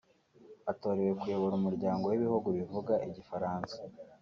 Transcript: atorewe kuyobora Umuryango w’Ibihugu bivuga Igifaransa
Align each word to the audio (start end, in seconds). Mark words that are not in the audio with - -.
atorewe 0.71 1.11
kuyobora 1.19 1.53
Umuryango 1.57 2.03
w’Ibihugu 2.07 2.47
bivuga 2.57 2.93
Igifaransa 3.07 3.75